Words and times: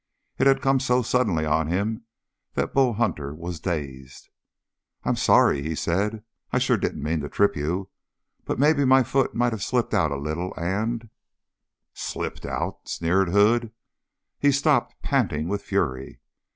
It 0.39 0.47
had 0.47 0.63
come 0.63 0.79
so 0.79 1.03
suddenly 1.03 1.45
on 1.45 1.67
him 1.67 2.05
that 2.55 2.73
Bull 2.73 2.93
Hunter 2.93 3.35
was 3.35 3.59
dazed. 3.59 4.31
"I'm 5.03 5.15
sorry," 5.15 5.61
he 5.61 5.75
said. 5.75 6.23
"I 6.51 6.57
sure 6.57 6.75
didn't 6.77 7.03
mean 7.03 7.19
to 7.19 7.29
trip 7.29 7.55
you 7.55 7.87
but 8.43 8.57
maybe 8.57 8.83
my 8.83 9.03
foot 9.03 9.35
might 9.35 9.53
of 9.53 9.61
slipped 9.61 9.93
out 9.93 10.09
a 10.09 10.17
little 10.17 10.55
and" 10.55 11.09
"Slipped 12.09 12.47
out!" 12.47 12.89
sneered 12.89 13.29
Hood. 13.29 13.71
He 14.39 14.51
stopped, 14.51 14.95
panting 15.03 15.47
with 15.47 15.61
fury. 15.61 16.19